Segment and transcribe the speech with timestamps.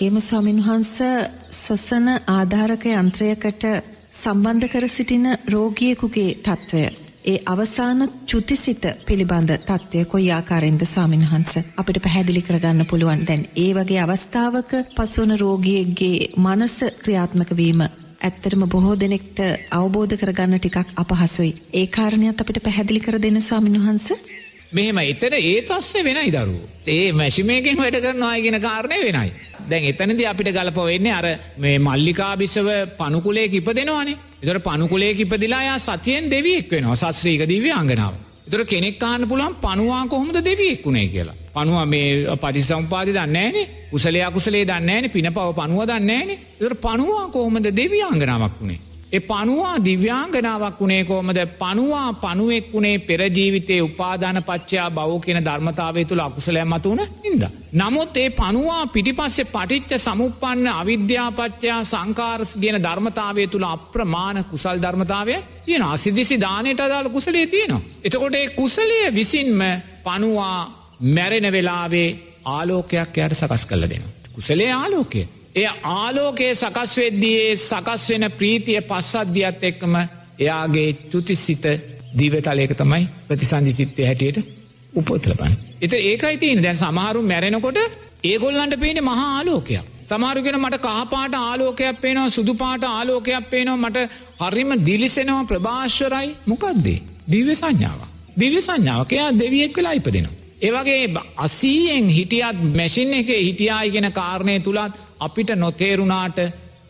[0.00, 0.92] වගේම ස්වාමින් වහන්ස
[1.54, 3.64] ස්වසන ආධාරක යන්ත්‍රයකට
[4.12, 6.84] සම්බන්ධ කර සිටින රෝගියෙකුගේ තත්ත්වය.
[7.24, 13.74] ඒ අවසාන චුතිසිත පිළිබඳ තත්ත්වය කොයි ආකාරයෙන්ද ස්වාමින් වහන්ස අපිට පැහැදිලි කරගන්න පුළුවන් දැන් ඒ
[13.74, 21.52] වගේ අවස්ථාවක පසුවන රෝගියෙක්ගේ මනස ක්‍රියාත්මක වීම ඇත්තටම බොහෝ දෙනෙක්ට අවබෝධ කරගන්න ටිකක් අපහසුයි.
[21.74, 24.18] ඒ කාරණයක් අපිට පැහැදිලි කර දෙන්න ස්වාමින් වහන්සේ.
[24.72, 26.58] මෙහෙම එතන ඒ තස්සේ වෙනයි දරු.
[26.88, 29.49] ඒ මැශිමයකෙන් වැඩ කරනවා ගෙන කාරණය වෙනයි.
[29.70, 31.26] දැන් එතනද අපිට ගලප වෙන්නේ අර
[31.58, 32.68] මේ මල්ලිකා බිස්සව
[32.98, 38.14] පනුකුලේ කිප දෙනවානේ එතට පනුකුලේ කිපදිලා යා සතියෙන් දෙවියෙක් වෙනවා සස්්‍රීක දිව්‍ය අංගනාව.
[38.46, 41.34] එතර කෙනෙක් කාන්න පුළුවන් පනවා කොහොමද දෙවියෙක් වුණේ කියලා.
[41.54, 48.02] පනුව මේ පටිසම්පාති දන්නේනේ උසලයා කුසලේ දන්නේන පින පව පනුව දන්නේනේ එතට පනවා කොහොමද දෙවිය
[48.02, 48.80] අංගනාවක් වුණේ.
[49.12, 56.20] ඒ පනවා දිව්‍යාංගනාවක් වුණේ කෝමද පනවා පනුවෙක් වුණේ පෙරජීවිතයේ උපාධන පච්චයා බව කියෙන ධර්මතාවය තුළ
[56.20, 57.42] අකුසලෑ මතුවන ඉද.
[57.72, 65.84] නමුත් ඒ පනවා පිටිපස්සේ පටිච්ච සමුපන්න අවිද්‍යාපච්චයා සංකාරස් කියන ධර්මතාවය තුළ අප්‍රමාණ කුසල් ධර්මතාවය තියෙන
[65.84, 67.82] අසිදිසි දානයට අදාළ කුසලේ තියෙනවා.
[68.04, 69.60] එතකොට ඒ කුසලය විසින්ම
[70.04, 70.58] පනවා
[71.08, 72.08] මැරෙන වෙලාවේ
[72.46, 74.08] ආලෝකයක් යට සකස් කල දෙෙන.
[74.32, 75.28] කුසලේ ආලෝකය.
[75.54, 79.94] එය ආලෝකයේ සකස් වෙද්දියේ සකස් වෙන ප්‍රීතිය පස්සද්ධියත් එක්කම
[80.38, 81.64] එයාගේ චුතිසිත
[82.18, 84.38] දීවතලයක තමයි ප්‍රතිසන්ධි චිත්තය හැටියට
[84.94, 85.56] උපොත්ලබන්.
[85.80, 87.78] එත ඒකයි තියන දැන් සමහරු මැරෙනකොට
[88.24, 89.84] ඒගොල්ලන්ට පේන මහා ආලෝකයක්.
[90.06, 93.98] සමාරුගෙන මට කහපාට ආලෝකයක් පේනවා සුදුපාට ආලෝකයක් පේනවා මට
[94.40, 97.00] හරිම දිලිසෙනවා ප්‍රභාශ්වරයි මොකක්දේ.
[97.30, 98.00] දිව්‍ය සංඥාව.
[98.38, 100.39] දිව්‍ය සංඥාවකයා දෙවියෙක් වෙලා ඉපදිනවා.
[100.60, 101.04] ඒවගේ
[101.38, 106.38] අසීයෙන් හිටියත් මැසින් එක හිටියායි ගෙන කාරණය තුළත් අපිට නොතේරුණාට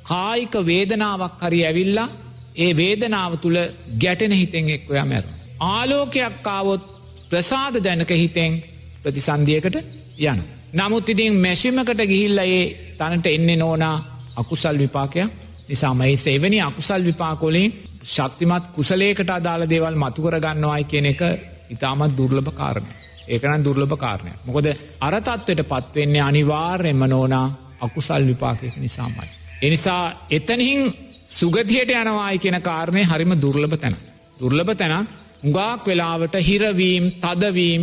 [0.04, 2.08] කායික වේදනාවක් හරි ඇවිල්ලා
[2.56, 3.58] ඒ වේදනාව තුළ
[4.00, 5.24] ගැටෙන හිතෙන් එක්වයා මැර.
[5.66, 6.82] ආලෝකයක් කාවොත්
[7.30, 8.62] ප්‍රසාද ජනක හිතෙන්
[9.02, 9.76] ප්‍රතිසන්දියකට
[10.20, 10.40] යන.
[10.72, 12.62] නමුත් ඉතින් මැශිමකට ගිහිල්ල ඒ
[12.98, 13.96] තනට එන්නේ නෝනා
[14.36, 15.30] අකුසල් විපාකයක්
[15.68, 17.70] නිසාමයි සෙවැනි අකුසල් විපාකොලින්
[18.04, 21.22] ශක්තිමත් කුසලේකට අදාළ දේවල් මතුකර ගන්නවායි කියන එක
[21.70, 22.99] ඉතාමත් දුර්ලභ කාරණය.
[23.30, 24.32] ඒකන දුර්ලභ කාරණය.
[24.44, 24.66] මොකද
[25.00, 27.46] අරතත්වට පත්වෙන්නේ අනිවාර්යෙන්ම නෝනා
[27.80, 29.30] අකුසල් විපාකයක නිසාමයි.
[29.62, 30.82] එනිසා එතනහින්
[31.30, 33.96] සුගතියට යනවායි කියෙන කාරණය හරිම දුර්ලභ තැන.
[34.40, 35.08] දුර්ලභ තැන
[35.42, 37.82] උගාක් වෙලාවට හිරවීම් තදවීම්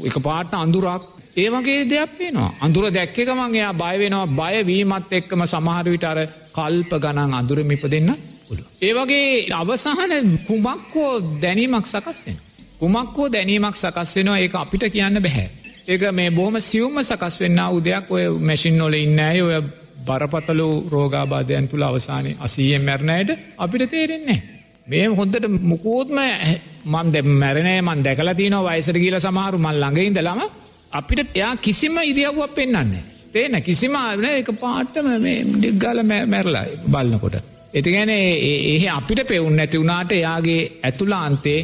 [0.00, 1.02] එක පාට අඳුරක්
[1.36, 6.18] ඒවගේ දෙයක් පේනවා අඳුර දැක්කමන් එයා බයවෙනවා බයවීමත් එක්කම සමහරවිට අර
[6.52, 8.10] කල්ප ගණන් අඳුරමිප දෙන්න
[8.46, 8.66] පුළුව.
[8.80, 10.12] ඒවගේ අවසාහන
[10.46, 12.36] කුමක්කෝ දැනීමක් සකස්වෙන.
[12.82, 15.48] කුමක්කෝ දැනීමක් සකස් වෙනවා ඒ අපිට කියන්න බැහැ.
[15.88, 19.58] ඒක මේ බොහම සියුම්ම සකස් වෙන්න උදයක් ඔය මැසින් නොල ඉන්නෑ ඔය
[20.06, 24.40] බරපතලු රෝගාබාධයන් තුළ අවසානය අසීයෙන් මැරණයට අපිට තේරෙන්නේ.
[24.86, 26.18] මේ හොද්දට මුකූත්ම
[26.86, 30.40] මන් දෙ මැරණය මන් දැකලා තියන වයිසර කියල සමහරු මල් ළඟයින්ද ලම
[30.92, 33.04] අපිට එයා කිසිම ඉරියව්වක් පෙන්න්නන්නේ.
[33.32, 35.12] තේන කිසිම ආවන එක පාට්ටම
[35.52, 37.38] ඩිග්ගල මැරලා බලන්නකොට.
[37.74, 41.60] එතිගැන ඒ අපිට පෙවුන් නැති වුණාට එයාගේ ඇතුලාන්තේ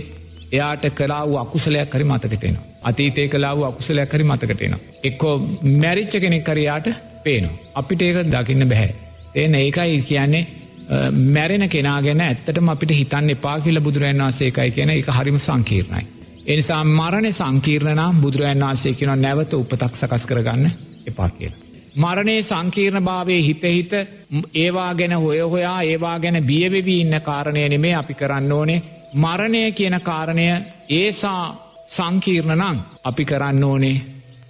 [0.49, 2.65] එයාට කලාව අකුසලයක් හරි මතකටෙනවා.
[2.83, 4.77] අතීතය කලාව අකුසලයක් හරි මතකටෙන.
[5.05, 5.35] එක්කෝ
[5.77, 6.89] මැරිච්ච කෙනෙක් කරයාට
[7.25, 7.59] පේනවා.
[7.75, 8.95] අපිට ඒක දකින්න බැහැ.
[9.37, 10.47] එන ඒකයි කියන්නේ
[11.29, 16.05] මැරෙන කෙනා ගැන ඇත්තටම අපිට හිතන්න එපා කියල බුදුරන් වන්සේකයි කියන එක හරිම සංකීර්ණයි.
[16.47, 20.71] එනිසා මරණය සංකීර්ණනා බුදුරන් වන්සේ කියන නැවත උපතක් සකස් කරගන්න
[21.07, 21.53] එපා කියල.
[21.97, 23.93] මරණයේ සංකීර්ණ භාවය හිතහිත
[24.55, 28.83] ඒවා ගැන හොය හොයා ඒවා ගැන බියවෙවී ඉන්න කාරණය නෙමේ අපි කරන්න ඕනේ
[29.15, 30.47] මරණය කියන කාරණය
[30.91, 31.43] ඒසා
[31.89, 33.97] සංකීර්ණ නං අපි කරන්න ඕනේ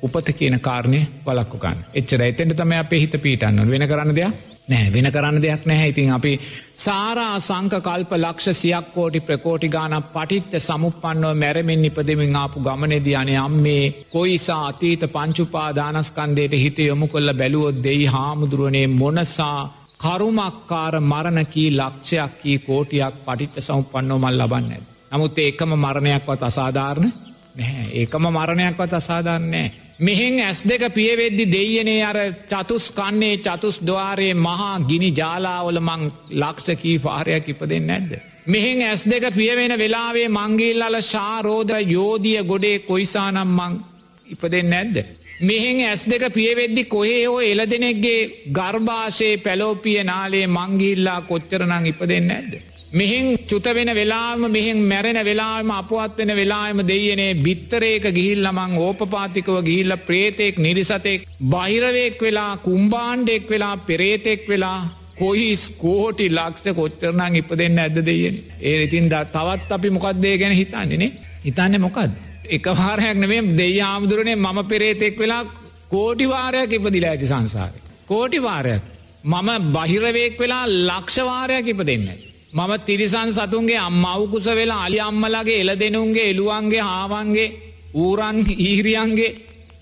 [0.02, 5.08] උපත කියන කාරණය වලක්කුකන් එච්චර එතෙන්ට තම අපේ හිත පීටන්න වෙන කරන්න දෙයක් නෑ වෙන
[5.08, 5.88] කරන්න දෙයක් නැහැ.
[5.88, 6.32] ඉතින් අපි
[6.76, 13.32] සාරා සංක කල්ප ලක්ෂ සියක් කෝටි ප්‍රකෝටි ගාන පටිත්ත සමුපන්නව මැරමින් නිපදමින් ආපු ගමනෙද යන
[13.38, 19.60] අම්මේ කොයිසා අතීත පංචුපා දානස්කන්දයට හිත යොමු කොල්ල බැලුවොත් දෙයි හාමුදුරුවනේ මොනසා
[20.00, 24.84] කරුමක්කාර මරණකී ලක්ෂයක් කී කෝටියක් පටිත්ත සමුපන්නෝ මල් ලබන්න.
[25.10, 27.12] නමුත් ඒකම මරණයක්වත් අසාධාරණ
[27.56, 29.72] නැහැ ඒකම මරණයක්වත් අසාධන්නෑ.
[30.00, 36.02] මෙහෙන් ඇස් දෙක පියවෙද්දි දෙයනේ අර චතුස් කන්නේ චතුස් දවාරයේ මහා ගිනි ජාලාවල මං
[36.34, 38.12] ලක්ෂකී පාරයක් ඉපදෙන් නැද්ද.
[38.46, 43.80] මෙහෙන් ඇස් දෙක පියවෙන වෙලාවේ මංගේල් අල ශාරෝධ යෝධිය ගොඩේ කොයිසානම් මං
[44.26, 44.96] ඉපදෙන් නැද්ද.
[45.40, 52.52] මෙහෙන් ඇස් දෙක පියවෙද්දි කොහේ හෝ එල දෙනෙක්ගේ ගර්භාෂයේ පැලෝපිය නාලේ මංගිල්ලා කොච්චරනං ඉපදෙන් නැද්ද.
[52.90, 59.96] මෙහෙන් චුත වෙන වෙලාම මෙහෙන් මැරෙන වෙලාම අපවත් වෙන වෙලාම දෙයනේ බිත්තරේක ගිහිල්ලමං ඕපපාතිකව ගිහිල්ල
[60.00, 64.78] ප්‍රේතෙක් නිරිසතෙක් බහිරවෙක් වෙලා කුම්බාණ්ඩෙක් වෙලා පෙරේතෙක් වෙලා
[65.16, 70.54] කොයිස් කෝටි ලක්ෂ කොච්චරනං ඉප දෙන්න ඇද දෙයන ඒ ඉතින් ද තවත් අපි මොකක්දේ ගැන
[70.54, 71.12] හිතන්නේනේ
[71.44, 75.42] හිතන්න මොකක්ද එක වාරයක් නෙවේ දෙය ආමුදුරනේ මම පෙරේතෙක් වෙලා
[75.88, 77.78] කෝටිවාරයක් ඉපදිලා ඇති සංසාරය
[78.08, 78.82] කෝටිවාරයක්
[79.24, 82.08] මම බහිරවයෙක් වෙලා ලක්ෂවාරයක් ඉප දෙන්න.
[82.50, 87.54] මම තිරිසන් සතුන්ගේ අම්මවකුස වෙලා අලි අම්මලගේ එල දෙනුන්ගේ එළුවන්ගේ හාවන්ගේ
[87.94, 89.36] ඌරන් ඊහිරියන්ගේ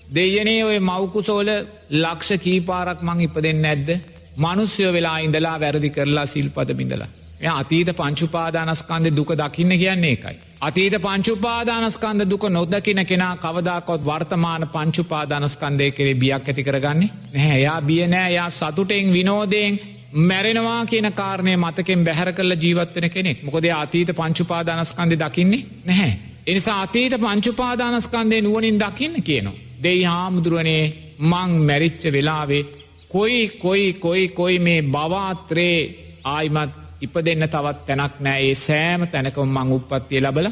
[0.09, 1.49] දෙයනේ ඔය මවකුසෝල
[1.93, 3.89] ලක්ෂ කීපාරක් මං ඉප දෙන්න ඇද්ද
[4.37, 7.09] මනුස්්‍යය වෙලා ඉඳලා වැරදි කරලා සිල්පද බිඳලා.
[7.39, 10.37] එය අතීත පංචුපාදානස්කන්ද දුක දකින්න කියන්නේ එකයි.
[10.61, 18.07] අතීත පංචුපාදානස්කන්ද දුක නොදකින කෙනා කවදාකොත් වර්තමාන පංචුපාදානස්කන්දය කරේ බියක් ඇති කරගන්නේ නැහැ යා බිය
[18.07, 19.79] නෑ යා සතුටෙන් විනෝදයෙන්
[20.23, 26.13] මැරෙනවා කියන කාරණය මතකෙන් බැහැර කල ජීවත්වන කෙනෙක් මොකද අතීත පංචුපාදානස්කන්ද දකින්නේ නැහැ.
[26.47, 29.55] එනිසා අතීත පංචුපාදානස්කන්දය නුවනින් දකින්න කියනවා.
[29.83, 30.83] දෙයි හාමුදුරුවනේ
[31.19, 32.65] මං මැරිච්ච වෙලාවේ
[33.09, 35.79] කොයි කොයි කොයි කොයි මේ බවාත්‍රේ
[36.25, 40.47] ආයිමත් ඉප දෙන්න තවත් තැනක් නෑ ඒ සෑම තැනකම මං උපත්තිය ලබල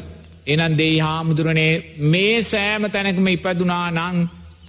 [0.46, 1.72] එනන් දෙයි හාමුදුරනේ
[2.06, 4.18] මේ සෑම තැනකම ඉපදුනා නං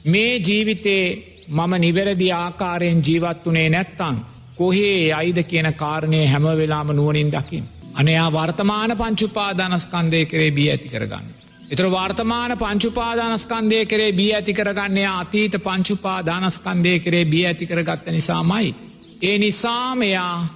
[0.06, 1.06] මේ ජීවිතේ
[1.50, 4.18] මම නිවැරදි ආකාරයෙන් ජීවත් වනේ නැත්තං
[4.56, 7.66] කොහේ අයිද කියන කාරණය හැම වෙලාම නුවනින් දකිින්.
[7.94, 11.28] අනයා වර්තමාන පංචුපාදානස්කන්දය කරේ බිය ඇති කරගන්න.
[11.70, 18.76] එතර වර්තමාන පංචුපාදානස්කන්දය කරේ බිය ඇති කරගන්නේ අතීත පංචුපාදානස්කන්දය කරේ බිය ඇති කරගත්ත නිසාමයි.
[19.22, 20.48] ඒ නිසාමයා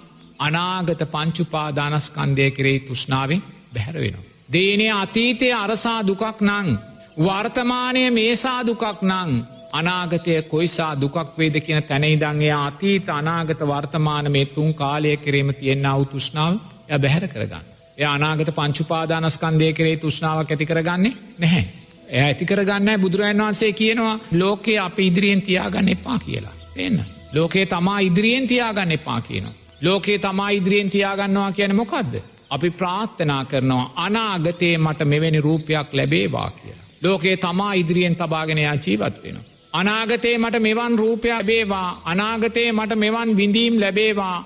[0.42, 3.44] අනාගත පංචුපාදානස්කන්දය කරේ තුෂ්නාවෙන්
[3.74, 4.30] බැහැර වෙනවා.
[4.52, 6.78] දේනේ අතීතය අරසා දුකක් නං
[7.20, 9.32] වර්තමානය මේසා දුකක් නං
[9.74, 16.06] අනාගතය කොයිසා දුකක් වේද කියන තැනයිදන්ගේ අතීත අනාගත වර්තමාන මේ තුන් කාලය කිරීම තියෙන්න්න වු
[16.06, 16.54] තුෂ්නාව
[16.90, 17.66] ය බැහැර කරගන්න.
[17.98, 21.64] එය අනාගත පංචුපාදානස්කන්දය කරේ තුෂ්නාවක් ඇති කරගන්නේ නැහැ.
[22.10, 26.54] එය ඇති කරගන්න බුදුරජන් වහන්සේ කියනවා ලෝකයේ අප ඉදිරියෙන් තියාගන්න එපා කියලා.
[26.78, 27.04] එන්න.
[27.34, 29.61] ලෝකයේ තමා ඉදිරියෙන් තියාගන්න එපා කියනවා.
[29.82, 32.14] ලෝකයේ තමා ඉදිරියෙන් තියාගන්නවා කියන මොකක්ද.
[32.50, 36.86] අපි ප්‍රාත්ථනා කරනවා අනාගතයේ මට මෙවැනි රූපයක් ලැබේවා කියලා.
[37.04, 39.50] ලෝකයේ තමා ඉදිරියෙන් තබාගෙනයා ජීවත් වෙනවා.
[39.74, 44.38] අනාගතයේ මට මෙවන් රූපයක් ලැබේවා අනාගතයේ මට මෙවන් විඳීම් ලැබේවා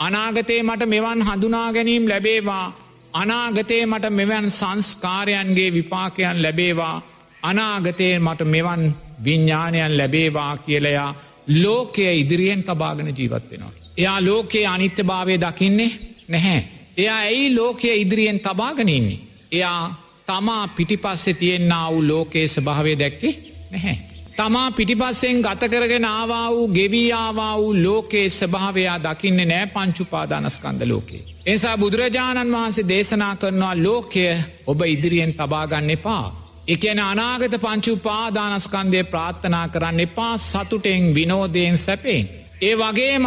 [0.00, 2.66] අනාගතයේ මට මෙවන් හඳුනා ගැනීම් ලැබේවා
[3.12, 7.02] අනාගතයේ මට මෙවන් සංස්කාරයන්ගේ විපාකයන් ලැබේවා
[7.42, 8.82] අනාගතයේ මට මෙවන්
[9.24, 11.14] විඤ්ඥානයන් ලැබේවා කියලයා
[11.62, 13.79] ලෝකය ඉදිරියෙන් තබාගෙන ජීවත් වෙනවා.
[14.00, 15.90] එයා ලෝකයේ අනිත්‍ය භාවය දකින්නේ
[16.28, 16.60] නැහැ.
[16.96, 19.18] එයා ඇයි ලෝකය ඉදිරියෙන් තබාගෙනන්නේ.
[19.52, 19.82] එයා
[20.26, 23.34] තමා පිටිපස්සෙ තියෙන්න්න වූ ලෝකයේ ස්භාවය දැක්කේ
[23.70, 23.96] නැහැ.
[24.36, 31.22] තමා පිටිපස්සෙන් ගතකරගෙන ආවා වූ ගෙවීආවා වූ ලෝකයේ ස්භාවයා දකින්න නෑ පංචුපාදානස්කන්ද ලෝකේ.
[31.46, 34.26] එසා බුදුරජාණන් වහන්සේ දේශනා කරනවා ලෝකය
[34.66, 36.26] ඔබ ඉදිරියෙන් තබාගන්න එපා.
[36.68, 42.28] එකන අනාගත පංචුපාදානස්කන්දය ප්‍රාත්ථනා කරන්න එපා සතුටෙන් විනෝදයෙන් සැපෙන්.
[42.62, 43.26] ඒ වගේම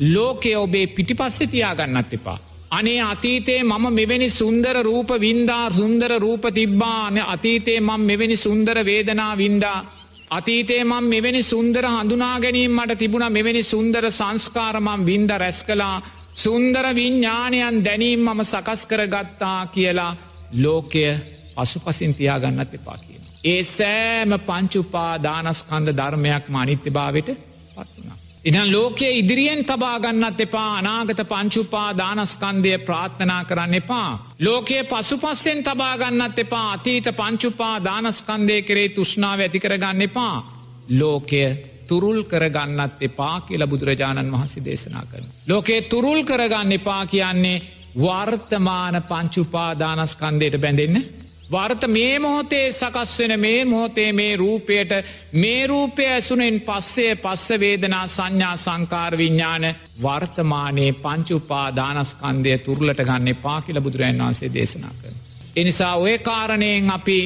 [0.00, 2.38] ලෝකය ඔබේ පිටිපස්සෙ තියාගන්නත් එපා.
[2.70, 9.36] අනේ අතීතේ මම මෙවැනි සුන්දර රූප වින්දා සුන්දර රූප තිබ්බාන අතීතේ මං මෙවැනි සුන්දර වේදනා
[9.36, 9.78] වින්දා
[10.30, 16.02] අතීතේ මං මෙවැනි සුන්දර හඳුනා ගැනීම මට තිබුණ මෙවැනි සුන්දර සංස්කාරමං වින්ද රැස් කලා
[16.34, 20.16] සුන්දර විඤ්ඥානයන් දැනීම් මම සකස් කරගත්තා කියලා
[20.54, 21.04] ලෝකය
[21.56, 23.22] පසු පසින් තියාගන්නත් එපා කියන.
[23.44, 27.55] ඒ සෑම පංචුපා දානස්කන්ද ධර්මයක් මානිත්‍ය භාවට පත්වනා.
[28.46, 34.10] ඉදන් ලෝකයේ ඉදිරියෙන් තබාගන්නත් එපා අනාගත පංචුපා දානස්කන්දය ප්‍රාත්ථනා කරන්න එපා.
[34.40, 40.36] ලෝකයේ පසු පස්සෙන් තබාගන්නත් එපා අතීත පංචුපා දානස්කන්දය කරේ තුෂ්නාව ඇතිකරගන්න එපා.
[40.90, 41.42] ලෝකය
[41.86, 45.26] තුරුල් කරගන්නත් එපා කියල බුදුරජාණන් වහන්සේ දේශනා කරන.
[45.48, 47.62] ලෝකේ තුරුල් කරගන්න එපා කියන්නේ
[47.98, 51.04] වර්තමාන පංචුපාදානස්කන්දයට බැඳෙන්න
[51.46, 54.90] වර්ත මේ මොහොතේ සකස් වෙන මේ මොහොතේ මේ රූපයට
[55.34, 59.66] මේ රූපය ඇසුනෙන් පස්සේ පස්සවේදනා සංඥා සංකාර විඤ්ඥාන
[60.02, 65.12] වර්තමානයේ පංචුපා දානස්කන්දය තුරලට ගන්න පා කියල බුදුරන් වන්සේ දේශනා කර.
[65.56, 67.18] එනිසා ඔය කාරණයෙන් අපි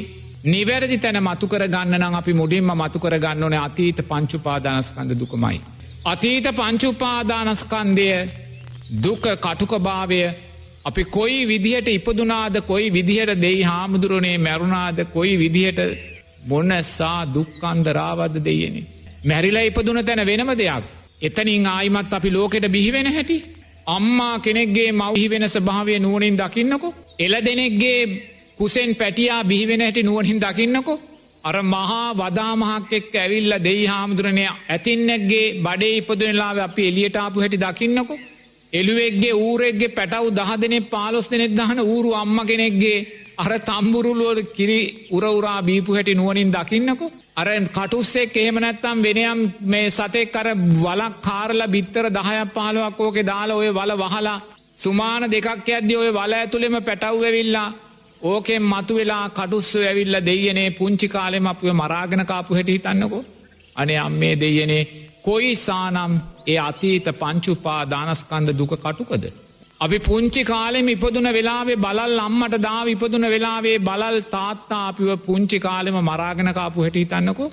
[0.44, 5.60] නිවැරදි තැන මතුකර ගන්න අපි මුඩින්ම මතුකර ගන්න ඕන අතීත පංචුපාදානස්කන්ද දුකමයි.
[6.04, 8.08] අතීත පංචුපාදානස්කන්දය
[9.02, 10.22] දුක කටුකභාවය
[10.84, 15.80] අපි කොයි විදිහට ඉපදුනාද කොයි විදිහට දෙයි හාමුදුරුවනේ මැරුණාද කොයි විදිහට
[16.46, 18.82] මොන්නසා දුක්කන්දරාවද දෙයනෙ.
[19.24, 20.84] මැරිලා ඉපදුන තැන වෙනම දෙයක්.
[21.22, 23.36] එතනින් ආයිමත් අපි ලෝකෙට බිහිවෙන හැටි.
[23.86, 26.88] අම්මා කෙනෙක්ගේ මවහි වෙන ස්භාවය නුවනින් දකින්නකො.
[27.18, 28.00] එල දෙනෙක්ගේ
[28.56, 30.94] කුසෙන් පැටියා බිහිවෙන හැටි නුවනින් දකින්නකො.
[31.44, 38.14] අර මහා වදාමහක් එක්ක ඇවිල්ල දෙයි හාමුදුරනය ඇතින්නෙක්ගේ බඩේ ඉපදනලාව අපි එලියටාපු හැටි දකින්නකො.
[38.72, 42.98] එළුවෙක්ගේ ඌරෙක්ගේ පැටව් දහ දෙනෙ පාලොස් දෙනෙත් දහන ඌරු අම්ම කෙනෙක්ගේ
[43.38, 47.06] අර තම්බුරුල්ුවල කිරි උරවරා බීපු හැටි නුවනින් දකින්නකු.
[47.36, 53.56] අර කටුස්සෙක් එහෙම නැත්තම් වෙනයම් මේ සතෙක් අර වලක් කාරල බිත්තර දහයක් පාලුවක් ඕකේ දාලා
[53.56, 54.38] ඔය වල වහලා
[54.76, 57.68] සුමාන දෙකක් ඇද්දි ඔය වල ඇතුළෙම පැටව් ඇවිල්ලා
[58.22, 63.24] ඕකෙන් මතු වෙලා කටුස්සු ඇවිල්ල දෙයනේ පුංචි කාලෙම අපේ මරාගෙන කාපු හැටි හිතන්නකෝ.
[63.76, 64.84] අනේ අම්මේ දෙයනේ
[65.22, 66.12] කොයි සානම්
[66.46, 69.24] ඒ අතීත පංචුපා දානස්කන්ද දුක කටුකද.
[69.80, 75.96] අපි පුංචි කාලෙම ඉපදුන වෙලාවේ බලල් අම්මට දාව ඉපදුන වෙලාවේ බලල් තාත්තා අපිව පුංචි කාලෙම
[76.02, 77.50] මරාගෙනකාපු හැට හිතන්නකෝ.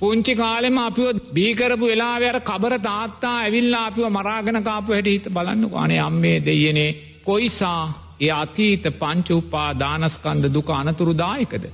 [0.00, 6.38] පුංචි කාලෙම අපිව බීකරපු වෙලාවර කබර තාත්තා ඇවිල්ලා අපිව මරාගෙනකාපු හැට හිත බලන්නක අනේ අම්මේ
[6.46, 6.90] දෙයනේ
[7.24, 7.82] කොයිසා
[8.20, 11.64] ඒ අතීත පංචුපා දානස්කන්ද දුක අනතුරුදායකද.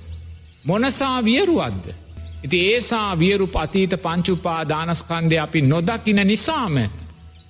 [0.65, 1.87] මොනසා වියරුවද්ද.
[2.45, 6.77] ඉති ඒසා වියරු පතීත පංචුපා දානස්කන්දය අපි නොදකින නිසාම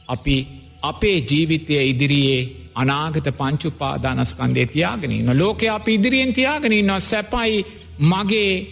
[0.08, 0.36] අපි
[0.82, 2.40] අපේ ජීවිතය ඉදිරියේ
[2.74, 7.66] අනාගත පංචුපාදානස්කන්දේ තියාගෙනන්න ලෝක අප ඉදිරියෙන් තියාගෙනන්න සැපයි
[8.00, 8.66] මගේ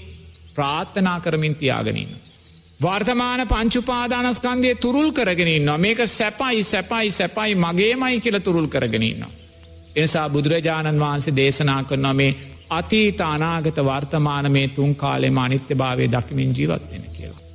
[0.55, 2.09] ප්‍රාත්ථනා කරමින් තියාගෙනන්න.
[2.81, 9.25] වර්තමාන පංචුපාදානස්කන්දය තුරුල් කරගෙනන්න මේක සැපයි සැපයි සැපයි මගේමයි කියල තුරුල් කරගෙනන්න.
[9.97, 12.37] එනිසා බුදුරජාණන් වහන්සේ දේශනා කරනවා මේ
[12.71, 17.48] අතීත අනාගත වර්තමාන මේ තුන් කාලෙම අනිත්‍ය භාවය දකිමින් ජීවත්වෙන කියලා.